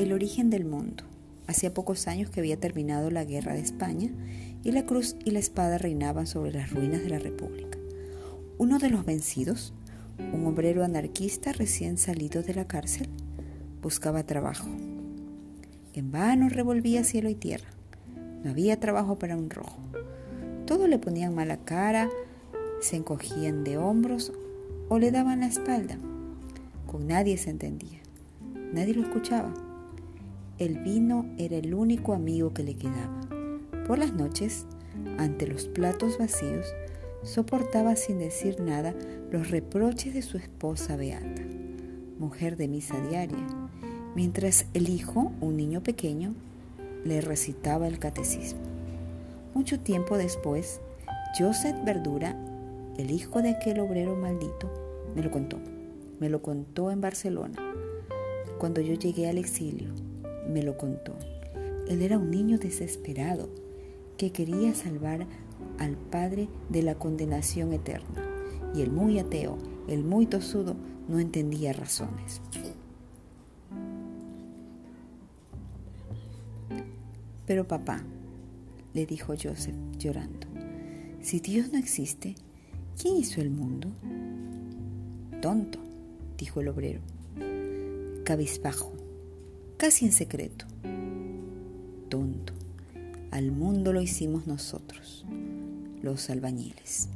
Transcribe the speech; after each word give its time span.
El 0.00 0.14
origen 0.14 0.48
del 0.48 0.64
mundo. 0.64 1.04
Hacía 1.46 1.74
pocos 1.74 2.08
años 2.08 2.30
que 2.30 2.40
había 2.40 2.58
terminado 2.58 3.10
la 3.10 3.22
guerra 3.22 3.52
de 3.52 3.60
España 3.60 4.10
y 4.64 4.72
la 4.72 4.86
cruz 4.86 5.14
y 5.26 5.30
la 5.30 5.40
espada 5.40 5.76
reinaban 5.76 6.26
sobre 6.26 6.52
las 6.52 6.70
ruinas 6.70 7.02
de 7.02 7.10
la 7.10 7.18
República. 7.18 7.76
Uno 8.56 8.78
de 8.78 8.88
los 8.88 9.04
vencidos, 9.04 9.74
un 10.32 10.46
obrero 10.46 10.84
anarquista 10.84 11.52
recién 11.52 11.98
salido 11.98 12.42
de 12.42 12.54
la 12.54 12.66
cárcel, 12.66 13.10
buscaba 13.82 14.22
trabajo. 14.22 14.70
En 15.92 16.10
vano 16.10 16.48
revolvía 16.48 17.04
cielo 17.04 17.28
y 17.28 17.34
tierra. 17.34 17.68
No 18.42 18.52
había 18.52 18.80
trabajo 18.80 19.18
para 19.18 19.36
un 19.36 19.50
rojo. 19.50 19.80
Todo 20.64 20.86
le 20.86 20.98
ponían 20.98 21.34
mala 21.34 21.58
cara, 21.58 22.08
se 22.80 22.96
encogían 22.96 23.64
de 23.64 23.76
hombros 23.76 24.32
o 24.88 24.98
le 24.98 25.10
daban 25.10 25.40
la 25.40 25.46
espalda. 25.48 25.98
Con 26.86 27.06
nadie 27.06 27.36
se 27.36 27.50
entendía. 27.50 27.98
Nadie 28.72 28.94
lo 28.94 29.02
escuchaba. 29.02 29.52
El 30.60 30.76
vino 30.80 31.24
era 31.38 31.56
el 31.56 31.72
único 31.72 32.12
amigo 32.12 32.52
que 32.52 32.62
le 32.62 32.74
quedaba. 32.74 33.18
Por 33.86 33.98
las 33.98 34.12
noches, 34.12 34.66
ante 35.16 35.46
los 35.46 35.64
platos 35.64 36.18
vacíos, 36.18 36.66
soportaba 37.22 37.96
sin 37.96 38.18
decir 38.18 38.60
nada 38.60 38.94
los 39.32 39.50
reproches 39.50 40.12
de 40.12 40.20
su 40.20 40.36
esposa 40.36 40.96
Beata, 40.96 41.40
mujer 42.18 42.58
de 42.58 42.68
misa 42.68 43.00
diaria, 43.08 43.46
mientras 44.14 44.66
el 44.74 44.90
hijo, 44.90 45.32
un 45.40 45.56
niño 45.56 45.82
pequeño, 45.82 46.34
le 47.06 47.22
recitaba 47.22 47.88
el 47.88 47.98
catecismo. 47.98 48.60
Mucho 49.54 49.80
tiempo 49.80 50.18
después, 50.18 50.82
Joseph 51.38 51.76
Verdura, 51.86 52.36
el 52.98 53.12
hijo 53.12 53.40
de 53.40 53.48
aquel 53.48 53.80
obrero 53.80 54.14
maldito, 54.14 54.70
me 55.16 55.22
lo 55.22 55.30
contó. 55.30 55.56
Me 56.18 56.28
lo 56.28 56.42
contó 56.42 56.90
en 56.90 57.00
Barcelona. 57.00 57.56
Cuando 58.58 58.82
yo 58.82 58.92
llegué 58.92 59.26
al 59.26 59.38
exilio, 59.38 59.88
me 60.50 60.62
lo 60.62 60.76
contó. 60.76 61.14
Él 61.88 62.02
era 62.02 62.18
un 62.18 62.30
niño 62.30 62.58
desesperado 62.58 63.48
que 64.16 64.32
quería 64.32 64.74
salvar 64.74 65.26
al 65.78 65.96
Padre 65.96 66.48
de 66.68 66.82
la 66.82 66.94
condenación 66.94 67.72
eterna. 67.72 68.22
Y 68.74 68.82
el 68.82 68.92
muy 68.92 69.18
ateo, 69.18 69.56
el 69.88 70.04
muy 70.04 70.26
tosudo, 70.26 70.76
no 71.08 71.18
entendía 71.18 71.72
razones. 71.72 72.40
Pero 77.46 77.66
papá, 77.66 78.04
le 78.94 79.06
dijo 79.06 79.34
Joseph 79.40 79.74
llorando, 79.98 80.46
si 81.20 81.40
Dios 81.40 81.72
no 81.72 81.78
existe, 81.78 82.36
¿quién 83.00 83.16
hizo 83.16 83.40
el 83.40 83.50
mundo? 83.50 83.88
Tonto, 85.42 85.80
dijo 86.38 86.60
el 86.60 86.68
obrero, 86.68 87.00
cabizbajo, 88.24 88.92
casi 89.80 90.04
en 90.04 90.12
secreto. 90.12 90.66
Tonto, 92.10 92.52
al 93.30 93.50
mundo 93.50 93.94
lo 93.94 94.02
hicimos 94.02 94.46
nosotros, 94.46 95.24
los 96.02 96.28
albañiles. 96.28 97.08